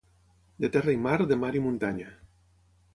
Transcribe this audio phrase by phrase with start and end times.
[0.65, 2.13] de terra i mar, de mar i muntanya